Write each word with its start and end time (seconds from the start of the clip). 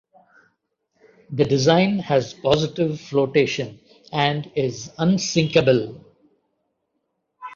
The 1.29 1.43
design 1.45 1.99
has 1.99 2.33
positive 2.33 2.99
flotation 2.99 3.79
and 4.11 4.51
is 4.55 4.89
unsinkable. 4.97 6.03